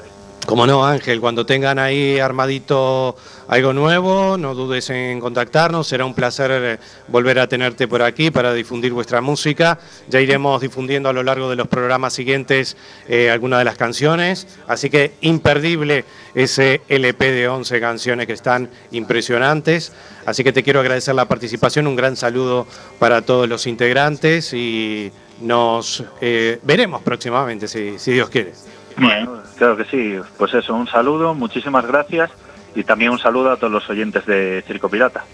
[0.49, 3.15] Como no, Ángel, cuando tengan ahí armadito
[3.49, 5.87] algo nuevo, no dudes en contactarnos.
[5.87, 6.79] Será un placer eh,
[7.09, 9.79] volver a tenerte por aquí para difundir vuestra música.
[10.09, 12.79] Ya iremos difundiendo a lo largo de los programas siguientes
[13.11, 14.47] eh, algunas de las canciones.
[14.67, 19.93] Así que imperdible ese LP de 11 canciones que están impresionantes.
[20.25, 21.87] Así que te quiero agradecer la participación.
[21.87, 22.67] Un gran saludo
[22.99, 28.55] para todos los integrantes y nos eh, veremos próximamente, si, si Dios quiere.
[28.99, 30.19] Bueno, claro que sí.
[30.37, 32.31] Pues eso, un saludo, muchísimas gracias
[32.75, 35.25] y también un saludo a todos los oyentes de Circo Pirata.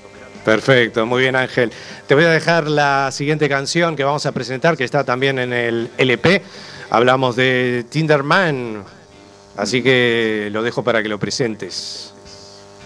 [0.45, 1.73] Perfecto, muy bien Ángel.
[2.07, 5.53] Te voy a dejar la siguiente canción que vamos a presentar, que está también en
[5.53, 6.43] el LP.
[6.91, 8.85] Hablamos de Tinderman,
[9.57, 12.15] así que lo dejo para que lo presentes.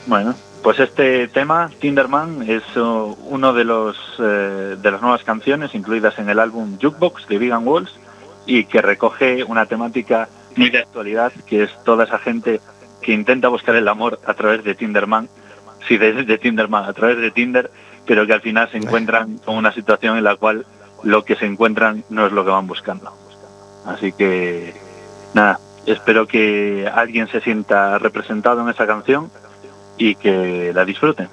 [0.07, 5.75] Bueno, pues este tema, Tinderman, es uh, uno de los eh, de las nuevas canciones
[5.75, 7.93] incluidas en el álbum Jukebox de Vegan Walls
[8.47, 10.29] y que recoge una temática
[10.59, 12.61] muy de actualidad, que es toda esa gente
[13.01, 15.29] que intenta buscar el amor a través de Tinderman,
[15.87, 17.71] sí, de, de Tinderman, a través de Tinder,
[18.07, 20.67] pero que al final se encuentran con una situación en la cual
[21.05, 23.13] lo que se encuentran no es lo que van buscando.
[23.87, 24.75] Así que,
[25.35, 29.31] nada, espero que alguien se sienta representado en esa canción
[29.97, 31.29] y que la disfruten.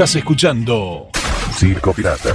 [0.00, 1.10] Estás escuchando
[1.52, 2.34] Circo Pirata.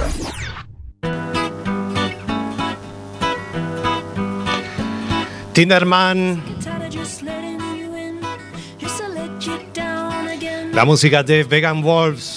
[5.52, 6.40] Tinderman,
[10.72, 12.35] la música de Vegan Wolves.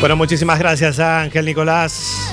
[0.00, 2.27] Bueno, muchísimas gracias a Ángel Nicolás.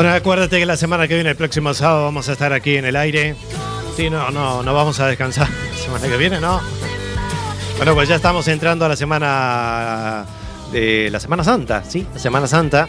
[0.00, 2.86] Bueno, acuérdate que la semana que viene, el próximo sábado, vamos a estar aquí en
[2.86, 3.36] el aire.
[3.96, 5.46] Sí, no, no, no vamos a descansar.
[5.72, 6.58] La semana que viene, no.
[7.76, 10.24] Bueno, pues ya estamos entrando a la semana
[10.72, 12.06] de la Semana Santa, ¿sí?
[12.14, 12.88] La Semana Santa.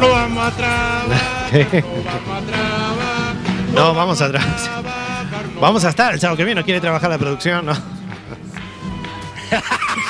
[0.00, 1.84] No vamos a trabajar, ¿Qué?
[1.84, 3.36] no vamos a trabajar.
[3.74, 4.82] No, vamos a trabajar.
[5.60, 6.62] Vamos a estar el sábado que viene.
[6.62, 7.64] ¿No quiere trabajar la producción?
[7.64, 7.74] No.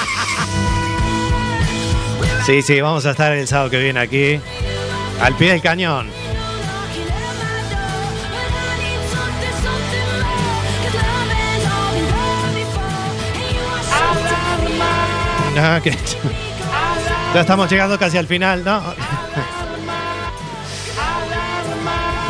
[2.44, 4.40] Sí, sí, vamos a estar el sábado que viene aquí.
[5.20, 6.10] Al pie del cañón.
[15.54, 15.96] No, que-
[17.34, 18.80] Ya estamos llegando casi al final, ¿no?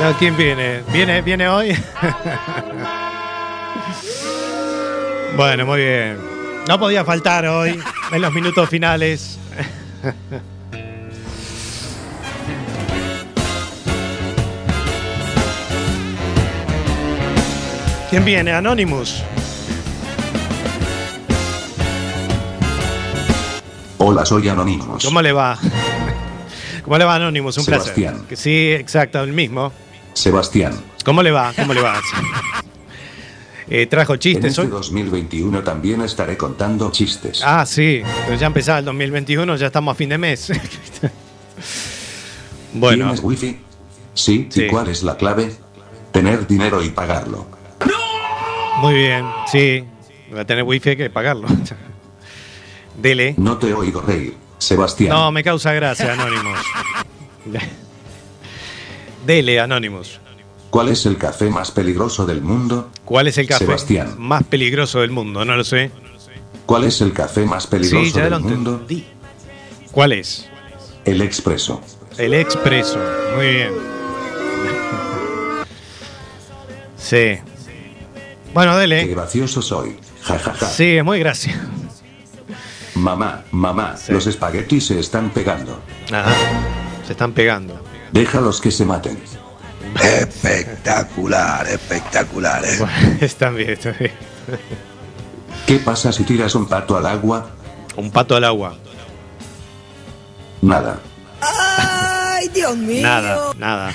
[0.01, 0.83] No, ¿quién viene?
[0.93, 1.77] ¿Viene, viene hoy?
[5.37, 6.19] Bueno, muy bien.
[6.69, 7.79] No podía faltar hoy
[8.13, 9.39] en los minutos finales.
[18.11, 18.53] ¿Quién viene?
[18.53, 19.23] Anonymous.
[23.99, 25.05] Hola, soy Anonymous.
[25.05, 25.59] ¿Cómo le va?
[26.85, 27.59] ¿Cómo le va Anonymous?
[27.59, 28.13] Un Sebastián.
[28.13, 28.29] placer.
[28.29, 29.73] Que Sí, exacto, el mismo.
[30.13, 30.75] Sebastián,
[31.05, 31.53] ¿Cómo le va?
[31.57, 32.01] ¿Cómo le va?
[33.69, 34.67] Eh, ¿Trajo en chistes este hoy?
[34.69, 37.41] 2021 también estaré contando chistes.
[37.45, 40.53] Ah, sí, pero ya empezaba el 2021, ya estamos a fin de mes.
[42.75, 43.59] bueno, ¿Tienes wifi?
[44.13, 44.49] Sí.
[44.51, 44.65] Sí.
[44.65, 45.55] ¿Y cuál es la clave?
[46.13, 47.47] Tener dinero y pagarlo.
[48.81, 49.85] muy bien, sí.
[50.35, 51.49] Va a tener wifi hay que pagarlo.
[53.01, 53.35] Dele.
[53.39, 55.11] No te oigo reír, Sebastián.
[55.11, 56.61] No, me causa gracia, Anonymous.
[59.27, 60.21] Dele, Anonymous.
[60.75, 62.91] ¿Cuál es el café más peligroso del mundo?
[63.05, 64.17] ¿Cuál es el café Sebastián.
[64.19, 65.45] más peligroso del mundo?
[65.45, 65.93] No lo sé.
[66.67, 68.73] ¿Cuál es el café más peligroso Sí, ya lo del mundo?
[68.73, 69.07] entendí.
[69.93, 70.49] ¿Cuál es?
[71.05, 71.81] El expreso.
[72.19, 72.99] El expreso.
[73.37, 73.71] Muy bien.
[76.97, 77.39] Sí.
[78.53, 79.07] Bueno, Qué dele.
[79.07, 79.97] gracioso soy.
[80.23, 80.67] Ja, ja, ja.
[80.67, 81.57] Sí, es muy gracioso.
[82.97, 84.13] Mamá, mamá, Sí.
[84.13, 85.81] los espaguetis se están pegando.
[86.13, 86.35] Ajá.
[87.07, 87.81] Se están pegando.
[88.11, 89.17] Déjalos que se maten.
[90.03, 92.65] Espectacular, espectacular.
[92.65, 92.77] ¿eh?
[92.79, 94.13] Bueno, están bien, están bien.
[95.67, 97.51] ¿Qué pasa si tiras un pato al agua?
[97.97, 98.77] Un pato al agua.
[100.63, 100.99] Nada.
[101.41, 103.03] ¡Ay, Dios mío!
[103.03, 103.95] Nada, nada.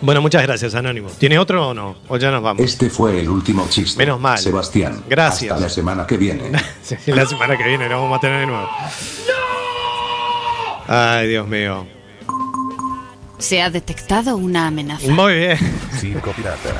[0.00, 1.08] Bueno, muchas gracias, Anónimo.
[1.18, 1.96] ¿Tiene otro o no?
[2.08, 2.62] ¿O ya nos vamos?
[2.62, 3.98] Este fue el último chiste.
[3.98, 4.36] Menos mal.
[4.36, 5.02] Sebastián.
[5.08, 5.52] Gracias.
[5.52, 6.50] Hasta la semana que viene.
[7.06, 8.68] La semana que viene lo vamos a tener de nuevo.
[10.86, 11.86] Ay, Dios mío.
[13.38, 15.08] Se ha detectado una amenaza.
[15.08, 15.58] Muy bien.
[16.00, 16.74] Circo Pirata.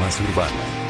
[0.00, 0.85] Más urbano.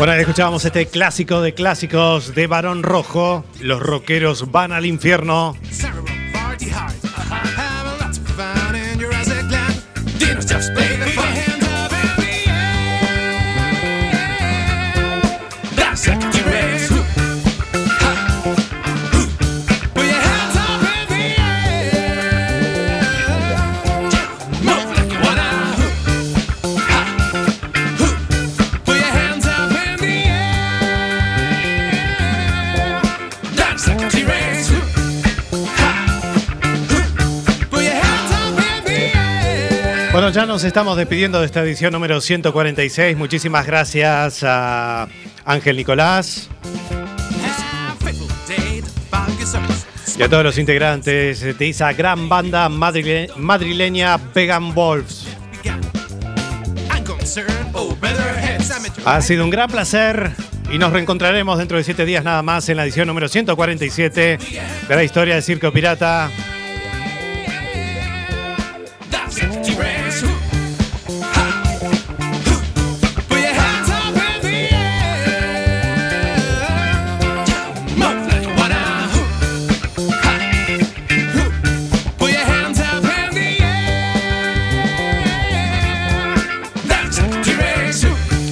[0.00, 3.44] Bueno, escuchábamos este clásico de clásicos de Barón Rojo.
[3.60, 5.54] Los rockeros van al infierno.
[40.32, 43.16] Ya nos estamos despidiendo de esta edición número 146.
[43.16, 45.08] Muchísimas gracias a
[45.44, 46.48] Ángel Nicolás
[50.16, 55.26] y a todos los integrantes de esa gran banda madrile- madrileña Vegan Wolves.
[59.04, 60.30] Ha sido un gran placer
[60.70, 64.38] y nos reencontraremos dentro de siete días nada más en la edición número 147
[64.88, 66.30] de la historia de Circo Pirata.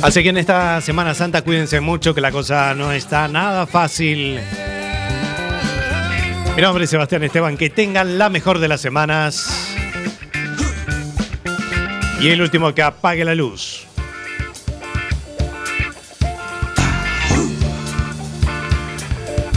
[0.08, 4.40] Así que en esta Semana Santa cuídense mucho que la cosa no está nada fácil.
[6.56, 9.76] Mi nombre es Sebastián Esteban, que tengan la mejor de las semanas.
[12.22, 13.86] Y el último que apague la luz.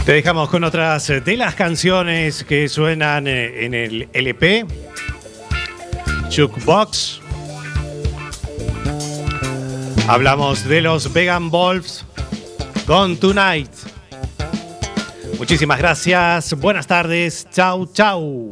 [0.04, 4.66] Te dejamos con otras de las canciones que suenan eh, en el LP.
[6.30, 7.21] Jukebox.
[10.12, 12.04] Hablamos de los Vegan Wolves
[12.86, 13.70] con Tonight.
[15.38, 16.52] Muchísimas gracias.
[16.52, 17.48] Buenas tardes.
[17.50, 18.50] Chau, chau.